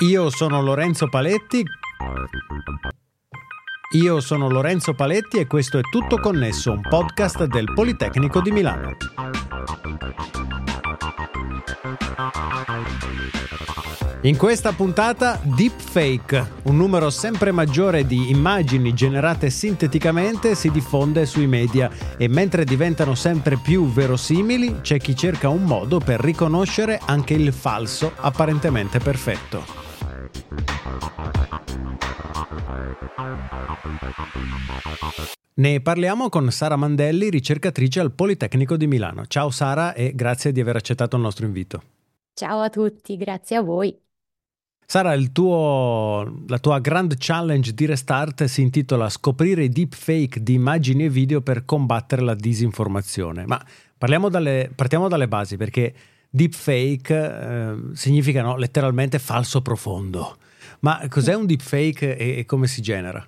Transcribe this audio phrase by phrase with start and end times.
[0.00, 1.64] Io sono Lorenzo Paletti.
[3.96, 8.96] Io sono Lorenzo Paletti e questo è Tutto Connesso, un podcast del Politecnico di Milano.
[14.20, 21.48] In questa puntata Deepfake, un numero sempre maggiore di immagini generate sinteticamente si diffonde sui
[21.48, 27.34] media e mentre diventano sempre più verosimili c'è chi cerca un modo per riconoscere anche
[27.34, 29.77] il falso apparentemente perfetto.
[35.54, 39.26] Ne parliamo con Sara Mandelli, ricercatrice al Politecnico di Milano.
[39.26, 41.82] Ciao Sara e grazie di aver accettato il nostro invito.
[42.32, 43.94] Ciao a tutti, grazie a voi.
[44.86, 51.04] Sara, tuo, la tua grand challenge di Restart si intitola Scoprire i deepfake di immagini
[51.04, 53.44] e video per combattere la disinformazione.
[53.44, 53.62] Ma
[54.30, 55.92] dalle, partiamo dalle basi perché
[56.30, 60.38] deepfake eh, significa no, letteralmente falso profondo.
[60.80, 63.26] Ma cos'è un deepfake e, e come si genera?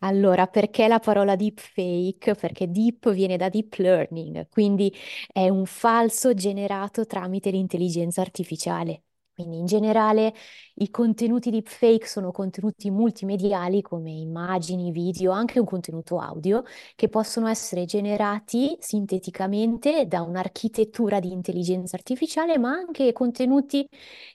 [0.00, 2.34] Allora, perché la parola deepfake?
[2.36, 4.92] Perché deep viene da deep learning, quindi
[5.32, 9.02] è un falso generato tramite l'intelligenza artificiale.
[9.38, 10.34] Quindi in generale
[10.74, 16.64] i contenuti deepfake sono contenuti multimediali come immagini, video, anche un contenuto audio
[16.96, 23.88] che possono essere generati sinteticamente da un'architettura di intelligenza artificiale, ma anche contenuti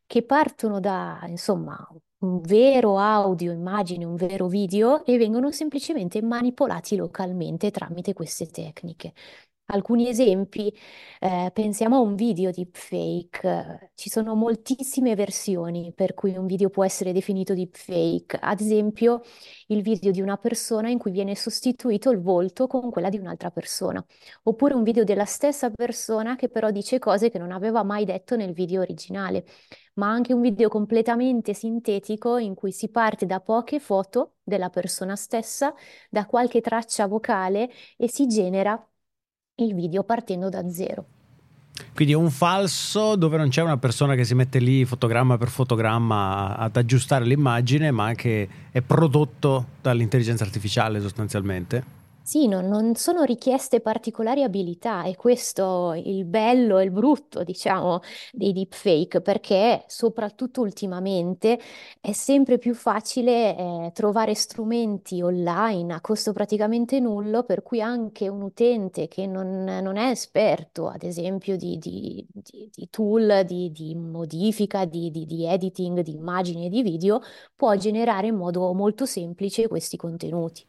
[0.05, 1.85] che partono da, insomma,
[2.19, 9.13] un vero audio, immagine, un vero video e vengono semplicemente manipolati localmente tramite queste tecniche.
[9.67, 10.72] Alcuni esempi,
[11.19, 13.92] eh, pensiamo a un video deepfake.
[13.95, 18.38] Ci sono moltissime versioni per cui un video può essere definito deepfake.
[18.39, 19.22] Ad esempio,
[19.67, 23.50] il video di una persona in cui viene sostituito il volto con quella di un'altra
[23.52, 24.03] persona.
[24.44, 28.36] Oppure un video della stessa persona che però dice cose che non aveva mai detto
[28.36, 29.45] nel video originale.
[29.95, 35.16] Ma anche un video completamente sintetico in cui si parte da poche foto della persona
[35.16, 35.73] stessa,
[36.09, 38.77] da qualche traccia vocale e si genera
[39.55, 41.05] il video partendo da zero.
[41.93, 45.49] Quindi è un falso dove non c'è una persona che si mette lì fotogramma per
[45.49, 52.02] fotogramma ad aggiustare l'immagine, ma che è prodotto dall'intelligenza artificiale sostanzialmente.
[52.26, 58.00] Sì, non, non sono richieste particolari abilità, e questo il bello e il brutto, diciamo,
[58.32, 61.60] dei deepfake, perché soprattutto ultimamente
[62.00, 68.30] è sempre più facile eh, trovare strumenti online a costo praticamente nullo, per cui anche
[68.30, 73.70] un utente che non, non è esperto, ad esempio, di, di- di- di tool, di,
[73.73, 77.20] di modifica, di, di di editing di immagini e di video,
[77.54, 80.66] può generare in modo molto semplice questi contenuti.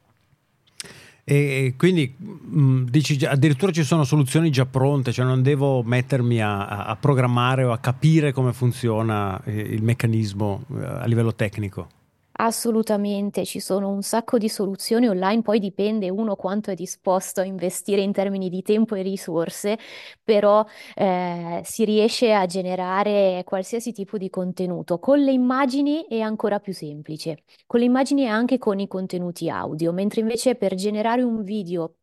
[1.26, 6.42] E quindi mh, mm, dici addirittura ci sono soluzioni già pronte, cioè non devo mettermi
[6.42, 11.88] a, a programmare o a capire come funziona eh, il meccanismo eh, a livello tecnico.
[12.36, 17.44] Assolutamente, ci sono un sacco di soluzioni online, poi dipende uno quanto è disposto a
[17.44, 19.78] investire in termini di tempo e risorse,
[20.22, 20.64] però
[20.96, 24.98] eh, si riesce a generare qualsiasi tipo di contenuto.
[24.98, 29.48] Con le immagini è ancora più semplice, con le immagini e anche con i contenuti
[29.48, 31.94] audio, mentre invece per generare un video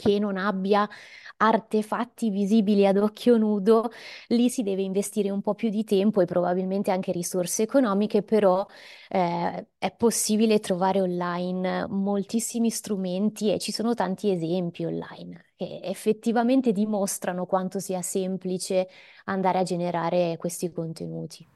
[0.00, 0.88] che non abbia
[1.36, 3.90] artefatti visibili ad occhio nudo,
[4.28, 8.66] lì si deve investire un po' più di tempo e probabilmente anche risorse economiche, però
[9.08, 16.72] eh, è possibile trovare online moltissimi strumenti e ci sono tanti esempi online che effettivamente
[16.72, 18.88] dimostrano quanto sia semplice
[19.24, 21.46] andare a generare questi contenuti.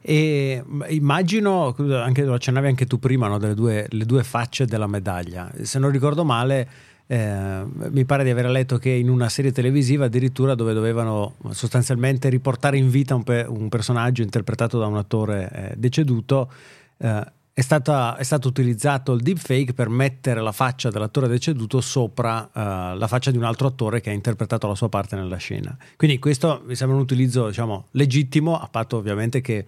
[0.00, 4.86] E immagino, anche lo accennavi anche tu prima, no, delle due, le due facce della
[4.86, 5.50] medaglia.
[5.62, 6.68] Se non ricordo male,
[7.10, 12.28] eh, mi pare di aver letto che in una serie televisiva addirittura dove dovevano sostanzialmente
[12.28, 16.52] riportare in vita un, pe- un personaggio interpretato da un attore eh, deceduto,
[16.98, 17.24] eh,
[17.54, 22.96] è, stata, è, stato utilizzato il deepfake per mettere la faccia dell'attore deceduto sopra uh,
[22.96, 25.76] la faccia di un altro attore che ha interpretato la sua parte nella scena.
[25.96, 29.64] Quindi questo mi sembra un utilizzo diciamo, legittimo, a patto ovviamente che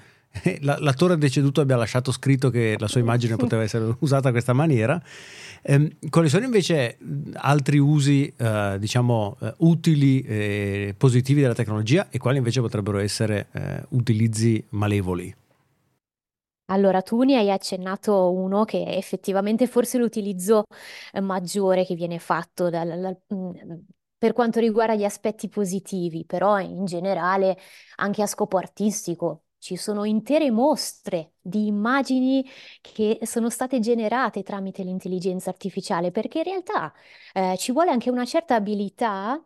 [0.61, 5.03] l'attore deceduto abbia lasciato scritto che la sua immagine poteva essere usata in questa maniera.
[5.63, 6.99] Eh, quali sono invece
[7.35, 13.49] altri usi, eh, diciamo, eh, utili e positivi della tecnologia e quali invece potrebbero essere
[13.53, 15.35] eh, utilizzi malevoli?
[16.71, 20.65] Allora, tu ne hai accennato uno che è effettivamente forse l'utilizzo
[21.13, 22.89] eh, maggiore che viene fatto dal,
[23.27, 23.85] dal,
[24.17, 27.59] per quanto riguarda gli aspetti positivi, però in generale
[27.97, 29.47] anche a scopo artistico.
[29.61, 32.43] Ci sono intere mostre di immagini
[32.81, 36.93] che sono state generate tramite l'intelligenza artificiale, perché in realtà
[37.35, 39.39] eh, ci vuole anche una certa abilità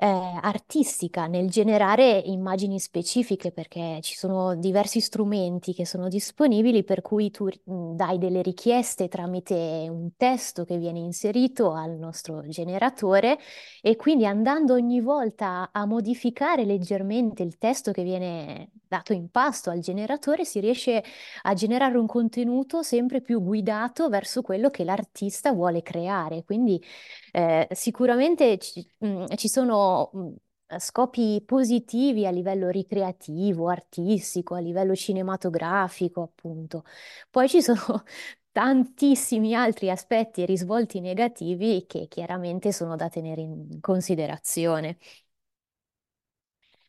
[0.00, 7.02] eh, artistica nel generare immagini specifiche perché ci sono diversi strumenti che sono disponibili per
[7.02, 13.38] cui tu mh, dai delle richieste tramite un testo che viene inserito al nostro generatore
[13.82, 19.68] e quindi andando ogni volta a modificare leggermente il testo che viene dato in pasto
[19.70, 21.02] al generatore si riesce
[21.42, 26.44] a generare un contenuto sempre più guidato verso quello che l'artista vuole creare.
[26.44, 26.80] Quindi
[27.32, 30.34] eh, sicuramente ci, mh, ci sono mh,
[30.78, 36.84] scopi positivi a livello ricreativo, artistico, a livello cinematografico, appunto.
[37.30, 38.02] Poi ci sono
[38.52, 44.98] tantissimi altri aspetti e risvolti negativi che chiaramente sono da tenere in considerazione.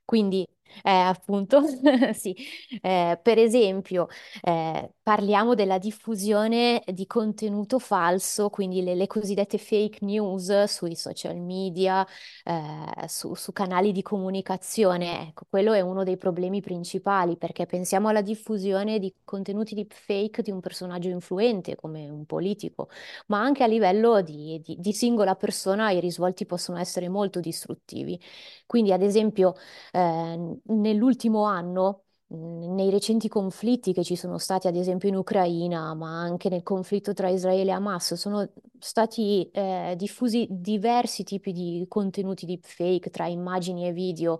[0.06, 0.48] Quindi,
[0.84, 1.62] eh, appunto,
[2.14, 2.36] sì,
[2.82, 4.08] eh, per esempio,
[4.42, 11.38] eh, parliamo della diffusione di contenuto falso, quindi le, le cosiddette fake news sui social
[11.38, 12.06] media,
[12.44, 15.28] eh, su, su canali di comunicazione.
[15.30, 20.42] Ecco, quello è uno dei problemi principali, perché pensiamo alla diffusione di contenuti di fake
[20.42, 22.90] di un personaggio influente, come un politico,
[23.28, 28.20] ma anche a livello di, di di singola persona i risvolti possono essere molto distruttivi.
[28.66, 29.56] Quindi, ad esempio,
[29.92, 36.20] eh, nell'ultimo anno, nei recenti conflitti che ci sono stati, ad esempio in Ucraina, ma
[36.22, 38.48] anche nel conflitto tra Israele e Hamas, sono
[38.78, 44.40] stati eh, diffusi diversi tipi di contenuti deepfake tra immagini e video.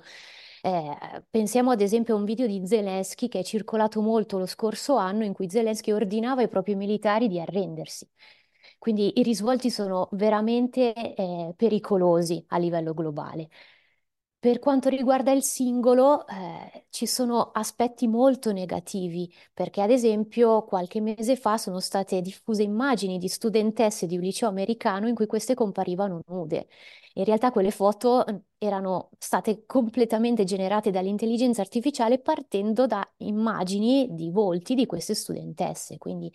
[0.62, 4.96] Eh, pensiamo ad esempio a un video di Zelensky che è circolato molto lo scorso
[4.98, 8.08] anno in cui Zelensky ordinava ai propri militari di arrendersi.
[8.78, 13.50] Quindi i risvolti sono veramente eh, pericolosi a livello globale.
[14.42, 21.02] Per quanto riguarda il singolo, eh, ci sono aspetti molto negativi, perché ad esempio qualche
[21.02, 25.56] mese fa sono state diffuse immagini di studentesse di un liceo americano in cui queste
[25.56, 26.70] comparivano nude.
[27.16, 34.32] In realtà quelle foto eh, erano state completamente generate dall'intelligenza artificiale partendo da immagini di
[34.32, 36.32] volti di queste studentesse, quindi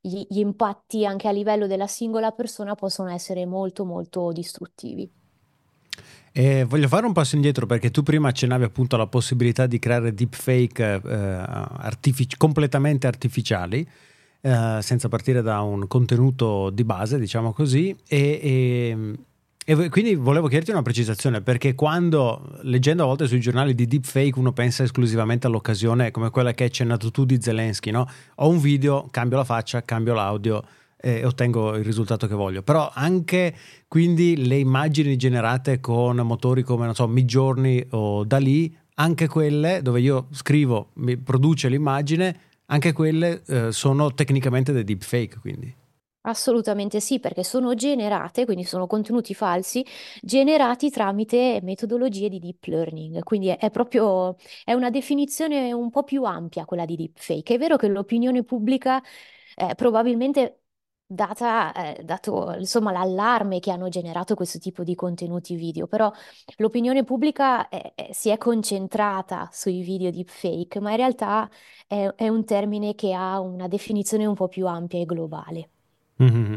[0.00, 5.23] gli, gli impatti anche a livello della singola persona possono essere molto molto distruttivi.
[6.36, 10.12] E voglio fare un passo indietro perché tu prima accennavi appunto alla possibilità di creare
[10.12, 13.88] deepfake eh, artific- completamente artificiali,
[14.40, 19.14] eh, senza partire da un contenuto di base, diciamo così, e, e,
[19.64, 24.36] e, quindi volevo chiederti una precisazione perché quando leggendo a volte sui giornali di deepfake
[24.36, 28.08] uno pensa esclusivamente all'occasione come quella che hai accennato tu di Zelensky, no?
[28.38, 30.64] Ho un video, cambio la faccia, cambio l'audio
[31.04, 32.62] e ottengo il risultato che voglio.
[32.62, 33.54] Però anche
[33.88, 40.00] quindi le immagini generate con motori come, non so, Midjourney o Dalì, anche quelle dove
[40.00, 45.74] io scrivo, mi produce l'immagine, anche quelle eh, sono tecnicamente dei deepfake, quindi.
[46.26, 49.84] Assolutamente sì, perché sono generate, quindi sono contenuti falsi,
[50.22, 53.22] generati tramite metodologie di deep learning.
[53.22, 57.56] Quindi è, è proprio, è una definizione un po' più ampia quella di deepfake.
[57.56, 59.02] È vero che l'opinione pubblica
[59.54, 60.63] eh, probabilmente
[61.14, 66.12] data, eh, dato insomma l'allarme che hanno generato questo tipo di contenuti video, però
[66.56, 71.48] l'opinione pubblica è- è- si è concentrata sui video deepfake, ma in realtà
[71.86, 75.68] è, è un termine che ha una definizione un po' più ampia e globale.
[76.22, 76.56] Mm-hmm.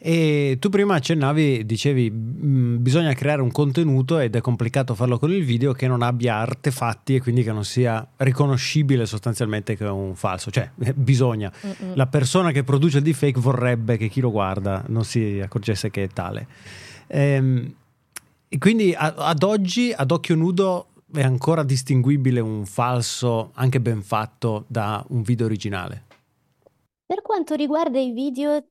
[0.00, 5.32] E tu prima accennavi, dicevi, mh, bisogna creare un contenuto ed è complicato farlo con
[5.32, 9.90] il video che non abbia artefatti e quindi che non sia riconoscibile sostanzialmente che è
[9.90, 10.52] un falso.
[10.52, 11.50] Cioè, eh, bisogna.
[11.66, 11.96] Mm-mm.
[11.96, 16.04] La persona che produce il deepfake vorrebbe che chi lo guarda non si accorgesse che
[16.04, 16.46] è tale.
[17.08, 17.74] Ehm,
[18.48, 24.02] e quindi a, ad oggi, ad occhio nudo, è ancora distinguibile un falso, anche ben
[24.02, 26.04] fatto, da un video originale.
[27.04, 28.62] Per quanto riguarda i video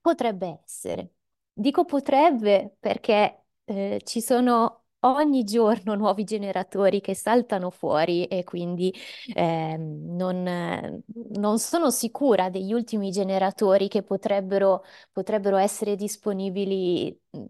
[0.00, 1.12] Potrebbe essere.
[1.52, 8.92] Dico potrebbe perché eh, ci sono ogni giorno nuovi generatori che saltano fuori e quindi
[9.34, 11.02] ehm, non, eh,
[11.38, 17.44] non sono sicura degli ultimi generatori che potrebbero, potrebbero essere disponibili mm,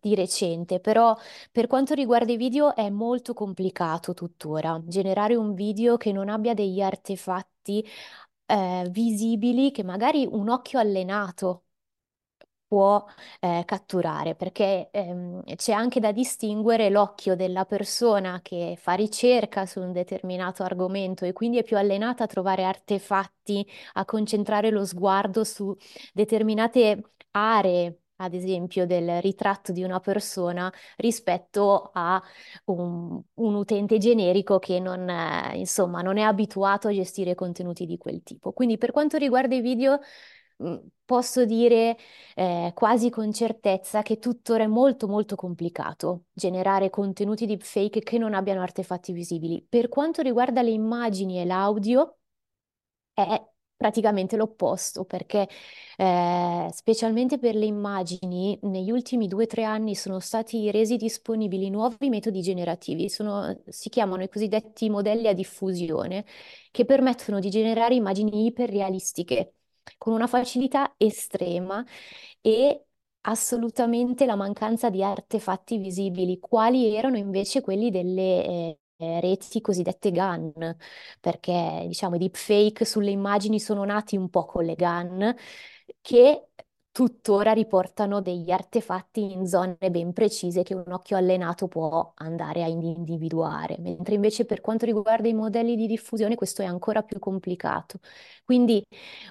[0.00, 1.16] di recente, però
[1.50, 6.54] per quanto riguarda i video è molto complicato tuttora generare un video che non abbia
[6.54, 7.84] degli artefatti
[8.46, 11.64] eh, visibili che magari un occhio allenato
[12.72, 13.04] può
[13.40, 19.78] eh, catturare, perché ehm, c'è anche da distinguere l'occhio della persona che fa ricerca su
[19.80, 25.44] un determinato argomento e quindi è più allenata a trovare artefatti, a concentrare lo sguardo
[25.44, 25.76] su
[26.14, 32.22] determinate aree ad esempio del ritratto di una persona rispetto a
[32.66, 37.98] un, un utente generico che non, eh, insomma, non è abituato a gestire contenuti di
[37.98, 38.52] quel tipo.
[38.52, 39.98] Quindi per quanto riguarda i video,
[40.62, 41.96] mm, posso dire
[42.34, 48.34] eh, quasi con certezza che tuttora è molto molto complicato generare contenuti deepfake che non
[48.34, 49.64] abbiano artefatti visibili.
[49.68, 52.18] Per quanto riguarda le immagini e l'audio,
[53.14, 53.44] è
[53.76, 55.48] praticamente l'opposto, perché
[55.96, 61.68] eh, specialmente per le immagini, negli ultimi due o tre anni sono stati resi disponibili
[61.70, 66.24] nuovi metodi generativi, sono- si chiamano i cosiddetti modelli a diffusione,
[66.70, 69.54] che permettono di generare immagini iperrealistiche
[69.98, 71.84] con una facilità estrema
[72.40, 72.84] e
[73.22, 78.44] assolutamente la mancanza di artefatti visibili, quali erano invece quelli delle
[78.96, 80.76] eh, reti cosiddette GAN,
[81.20, 85.34] perché diciamo i deepfake sulle immagini sono nati un po' con le GAN,
[86.00, 86.48] che
[86.92, 92.68] tuttora riportano degli artefatti in zone ben precise che un occhio allenato può andare a
[92.68, 97.98] individuare, mentre invece per quanto riguarda i modelli di diffusione questo è ancora più complicato.
[98.44, 98.84] Quindi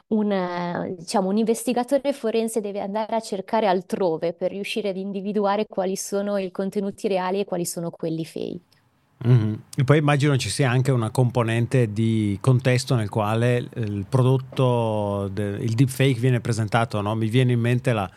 [0.08, 5.96] un, diciamo, un investigatore forense deve andare a cercare altrove per riuscire ad individuare quali
[5.96, 8.81] sono i contenuti reali e quali sono quelli fake.
[9.28, 9.54] Mm-hmm.
[9.76, 15.58] E poi immagino ci sia anche una componente di contesto nel quale il prodotto, de,
[15.62, 17.02] il deepfake viene presentato.
[17.02, 17.16] No?
[17.16, 18.10] Mi viene in mente la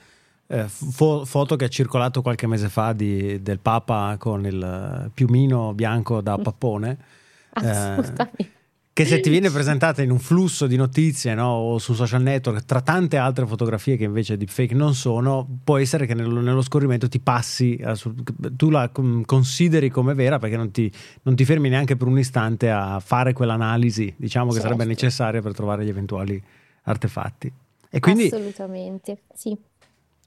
[0.47, 5.75] eh, fo- foto che ha circolato qualche mese fa di, del Papa con il piumino
[5.75, 6.99] bianco da pappone.
[7.53, 8.43] Assolutamente.
[8.43, 8.53] Eh,
[8.95, 12.65] che se ti viene presentata in un flusso di notizie no, o su social network
[12.65, 16.63] tra tante altre fotografie che invece di fake non sono, può essere che nello, nello
[16.63, 17.83] scorrimento ti passi,
[18.57, 20.91] tu la consideri come vera perché non ti,
[21.23, 25.55] non ti, fermi neanche per un istante a fare quell'analisi, diciamo che sarebbe necessaria per
[25.55, 26.41] trovare gli eventuali
[26.85, 27.53] artefatti.
[27.91, 29.57] E quindi, Assolutamente, sì.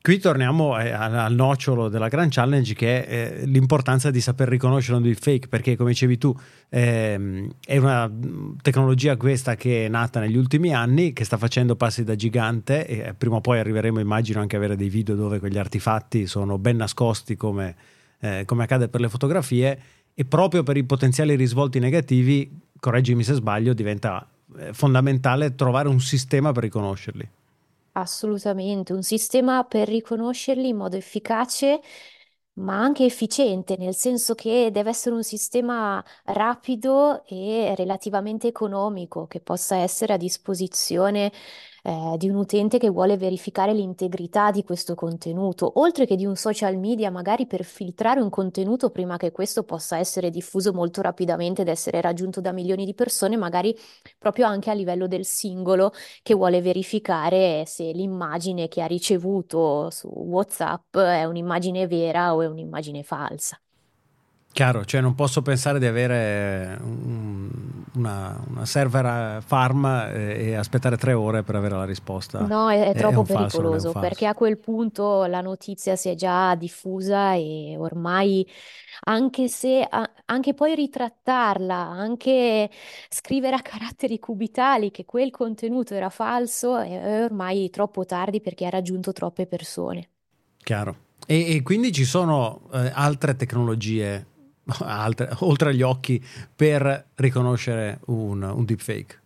[0.08, 4.96] Qui torniamo eh, al nocciolo della Grand Challenge che è eh, l'importanza di saper riconoscere
[4.96, 6.34] un deepfake perché come dicevi tu
[6.70, 8.10] ehm, è una
[8.62, 13.00] tecnologia questa che è nata negli ultimi anni che sta facendo passi da gigante e
[13.00, 16.58] eh, prima o poi arriveremo immagino anche a avere dei video dove quegli artefatti sono
[16.58, 17.76] ben nascosti come,
[18.46, 19.80] come accade per le fotografie
[20.14, 22.50] e proprio per i potenziali risvolti negativi,
[22.80, 24.26] correggimi se sbaglio, diventa
[24.72, 27.30] fondamentale trovare un sistema per riconoscerli.
[28.00, 31.80] Assolutamente, un sistema per riconoscerli in modo efficace,
[32.60, 39.40] ma anche efficiente, nel senso che deve essere un sistema rapido e relativamente economico, che
[39.42, 41.32] possa essere a disposizione
[41.88, 46.36] eh, di un utente che vuole verificare l'integrità di questo contenuto, oltre che di un
[46.36, 51.62] social media, magari per filtrare un contenuto prima che questo possa essere diffuso molto rapidamente
[51.62, 53.74] ed essere raggiunto da milioni di persone, magari
[54.18, 60.10] proprio anche a livello del singolo che vuole verificare se l'immagine che ha ricevuto su
[60.10, 63.58] WhatsApp è un'immagine vera o è un'immagine falsa.
[64.52, 71.14] Chiaro, cioè non posso pensare di avere un, una, una, server farm e, aspettare tre
[71.14, 72.42] ore per avere la risposta.
[72.42, 76.16] No, è, è troppo è pericoloso falso, perché a quel punto la notizia si è
[76.16, 78.48] già diffusa e ormai
[79.06, 79.88] anche se
[80.26, 82.70] anche poi ritrattarla, anche
[83.10, 88.70] scrivere a caratteri cubitali che quel contenuto era falso è ormai troppo tardi perché ha
[88.70, 90.10] raggiunto troppe persone.
[90.64, 91.06] Chiaro.
[91.26, 94.26] E, e quindi ci sono eh, altre tecnologie
[94.82, 96.24] altre, oltre agli occhi
[96.56, 99.22] per riconoscere un, un deepfake.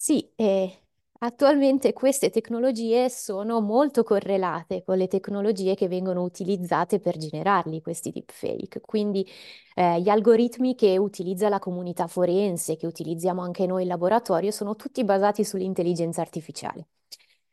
[0.00, 0.82] Sì, eh,
[1.18, 8.10] attualmente queste tecnologie sono molto correlate con le tecnologie che vengono utilizzate per generarli, questi
[8.12, 8.80] deepfake.
[8.80, 9.26] Quindi
[9.74, 14.76] eh, gli algoritmi che utilizza la comunità forense, che utilizziamo anche noi in laboratorio, sono
[14.76, 16.86] tutti basati sull'intelligenza artificiale.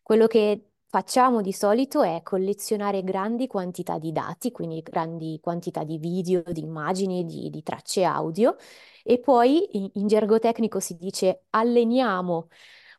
[0.02, 5.98] Quello che facciamo di solito è collezionare grandi quantità di dati, quindi grandi quantità di
[5.98, 8.56] video, di immagini, di, di tracce audio
[9.04, 12.48] e poi in, in gergo tecnico si dice alleniamo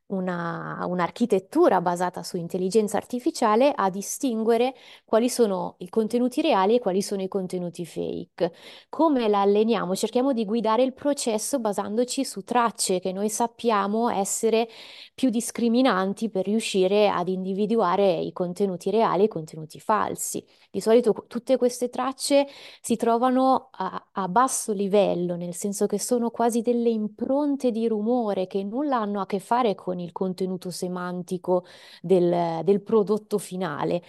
[0.08, 7.02] una, un'architettura basata su intelligenza artificiale a distinguere quali sono i contenuti reali e quali
[7.02, 8.52] sono i contenuti fake.
[8.88, 9.96] Come la alleniamo?
[9.96, 14.68] Cerchiamo di guidare il processo basandoci su tracce che noi sappiamo essere
[15.14, 20.44] più discriminanti per riuscire ad individuare i contenuti reali e i contenuti falsi.
[20.70, 22.46] Di solito tutte queste tracce
[22.80, 28.46] si trovano a, a basso livello, nel senso che sono quasi delle impronte di rumore
[28.46, 31.64] che nulla hanno a che fare con il contenuto semantico
[32.00, 34.02] del, del prodotto finale.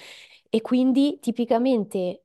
[0.50, 2.24] E quindi tipicamente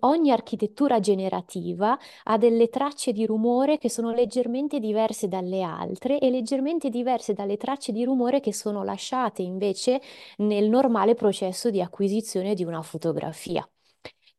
[0.00, 6.30] ogni architettura generativa ha delle tracce di rumore che sono leggermente diverse dalle altre e
[6.30, 10.00] leggermente diverse dalle tracce di rumore che sono lasciate invece
[10.38, 13.68] nel normale processo di acquisizione di una fotografia.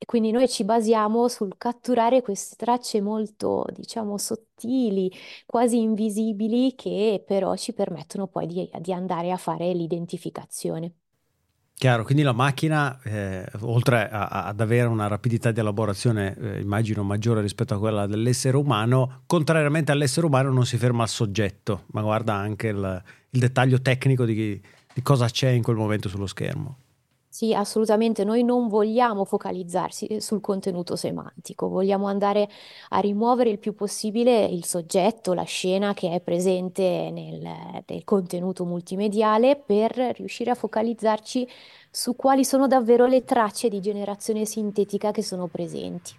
[0.06, 5.12] Quindi noi ci basiamo sul catturare queste tracce molto, diciamo, sottili,
[5.46, 10.94] quasi invisibili, che però ci permettono poi di, di andare a fare l'identificazione.
[11.80, 17.04] Chiaro, quindi la macchina, eh, oltre a, ad avere una rapidità di elaborazione, eh, immagino,
[17.04, 22.02] maggiore rispetto a quella dell'essere umano, contrariamente all'essere umano non si ferma al soggetto, ma
[22.02, 24.62] guarda anche il, il dettaglio tecnico di,
[24.94, 26.78] di cosa c'è in quel momento sullo schermo.
[27.32, 32.50] Sì, assolutamente, noi non vogliamo focalizzarsi eh, sul contenuto semantico, vogliamo andare
[32.90, 37.40] a rimuovere il più possibile il soggetto, la scena che è presente nel,
[37.86, 41.48] nel contenuto multimediale per riuscire a focalizzarci
[41.92, 46.14] su quali sono davvero le tracce di generazione sintetica che sono presenti.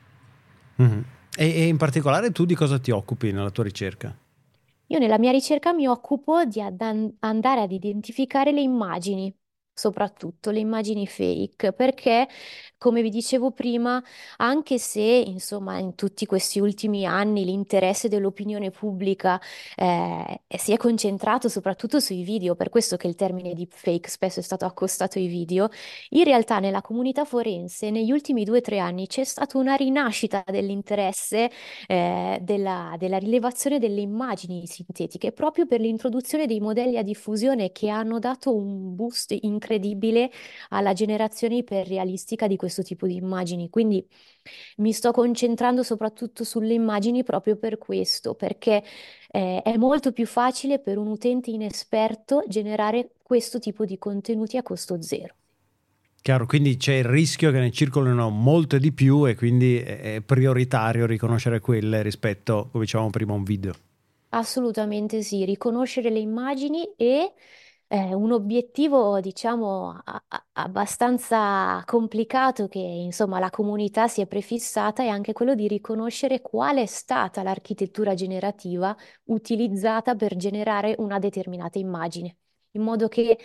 [0.76, 1.05] Mhm.
[1.37, 4.17] E, e in particolare tu di cosa ti occupi nella tua ricerca?
[4.87, 6.81] Io nella mia ricerca mi occupo di ad-
[7.21, 9.33] andare ad identificare le immagini
[9.81, 12.29] soprattutto le immagini fake, perché,
[12.77, 14.03] come vi dicevo prima,
[14.37, 19.41] anche se insomma in tutti questi ultimi anni l'interesse dell'opinione pubblica
[19.77, 24.43] eh, si è concentrato soprattutto sui video, per questo che il termine deepfake spesso è
[24.43, 25.71] stato accostato ai video,
[26.11, 30.45] in realtà nella comunità forense negli ultimi due o tre anni c'è stata una rinascita
[30.47, 31.51] dell'interesse
[31.87, 37.89] eh, della, della rilevazione delle immagini sintetiche, proprio per l'introduzione dei modelli a diffusione che
[37.89, 40.31] hanno dato un boost incredibile incredibile
[40.71, 43.71] alla generazione iperrealistica di questo tipo di immagini.
[43.71, 44.05] Quindi
[44.79, 48.83] mi sto concentrando soprattutto sulle immagini proprio per questo, perché
[49.31, 54.62] eh, è molto più facile per un utente inesperto generare questo tipo di contenuti a
[54.62, 55.35] costo zero.
[56.23, 61.07] Chiaro, quindi c'è il rischio che ne circolino molte di più e quindi è prioritario
[61.07, 63.73] riconoscere quelle rispetto, come dicevamo prima, a un video.
[64.33, 67.33] Assolutamente sì, riconoscere le immagini e
[67.92, 70.00] eh, un obiettivo, diciamo,
[70.52, 76.76] abbastanza complicato che insomma la comunità si è prefissata è anche quello di riconoscere qual
[76.76, 82.37] è stata l'architettura generativa utilizzata per generare una determinata immagine,
[82.73, 83.37] in modo che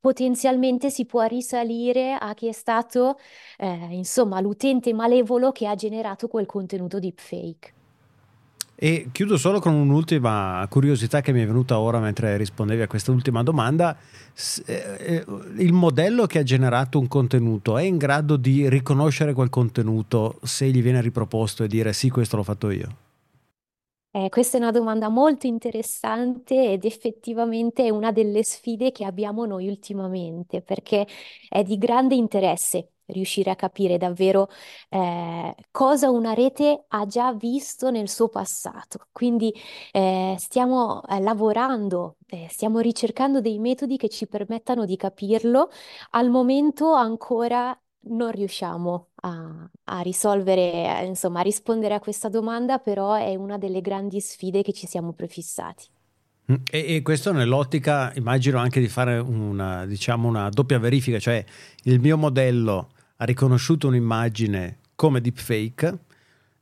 [0.00, 3.18] potenzialmente si può risalire a chi è stato,
[3.58, 7.74] eh, insomma, l'utente malevolo che ha generato quel contenuto deepfake.
[8.82, 13.12] E chiudo solo con un'ultima curiosità che mi è venuta ora mentre rispondevi a questa
[13.12, 13.96] ultima domanda.
[14.66, 15.24] Eh, eh,
[15.58, 20.68] il modello che ha generato un contenuto è in grado di riconoscere quel contenuto se
[20.68, 22.96] gli viene riproposto e dire sì, questo l'ho fatto io?
[24.10, 29.46] Eh, questa è una domanda molto interessante ed effettivamente è una delle sfide che abbiamo
[29.46, 31.06] noi ultimamente, perché
[31.48, 34.48] è di grande interesse riuscire a capire davvero
[34.88, 39.06] eh, cosa una rete ha già visto nel suo passato.
[39.12, 39.52] Quindi
[39.92, 45.70] eh, stiamo eh, lavorando, eh, stiamo ricercando dei metodi che ci permettano di capirlo.
[46.10, 52.78] Al momento ancora non riusciamo a, a risolvere, eh, insomma, a rispondere a questa domanda,
[52.78, 55.86] però è una delle grandi sfide che ci siamo prefissati.
[56.50, 61.44] Mm, e, e, questo nell'ottica, immagino anche di fare una, diciamo una doppia verifica, cioè
[61.84, 62.90] il mio modello
[63.22, 65.98] ha riconosciuto un'immagine come deepfake,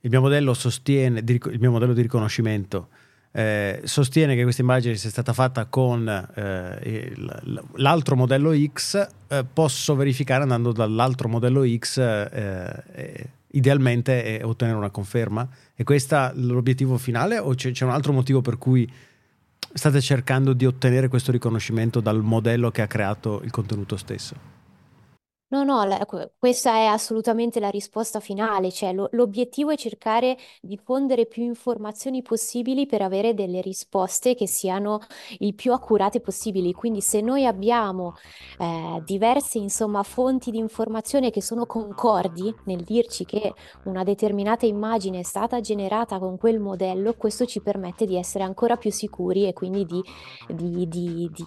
[0.01, 2.89] il mio modello sostiene, il mio modello di riconoscimento
[3.33, 7.15] eh, sostiene che questa immagine sia stata fatta con eh,
[7.77, 14.91] l'altro modello X, eh, posso verificare andando dall'altro modello X eh, idealmente e ottenere una
[14.91, 15.49] conferma.
[15.75, 18.91] E questo è l'obiettivo finale o c'è, c'è un altro motivo per cui
[19.73, 24.60] state cercando di ottenere questo riconoscimento dal modello che ha creato il contenuto stesso?
[25.53, 30.37] No, no, la- que- questa è assolutamente la risposta finale, cioè lo- l'obiettivo è cercare
[30.63, 35.01] di fondere più informazioni possibili per avere delle risposte che siano
[35.39, 36.73] il più accurate possibili.
[36.73, 38.15] Quindi se noi abbiamo
[38.59, 43.53] eh, diverse, insomma, fonti di informazione che sono concordi nel dirci che
[43.87, 48.77] una determinata immagine è stata generata con quel modello, questo ci permette di essere ancora
[48.77, 50.01] più sicuri e quindi di,
[50.49, 51.45] di di- di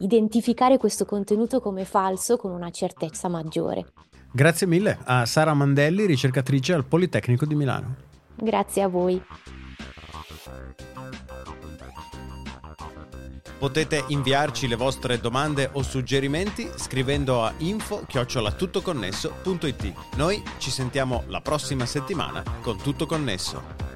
[0.00, 3.86] identificare questo contenuto come falso con una certezza maggiore maggiore.
[4.32, 7.94] Grazie mille a Sara Mandelli, ricercatrice al Politecnico di Milano.
[8.34, 9.22] Grazie a voi.
[13.58, 19.92] Potete inviarci le vostre domande o suggerimenti scrivendo a info-tuttoconnesso.it.
[20.16, 23.86] Noi ci sentiamo la prossima settimana con Tutto Connesso.